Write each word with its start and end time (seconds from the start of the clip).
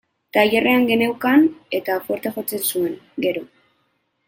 Tailerrean 0.35 0.87
geneukan, 0.91 1.45
eta 1.81 1.99
fuerte 2.09 2.33
jotzen 2.39 2.67
zuen, 2.73 2.99
gero. 3.29 3.47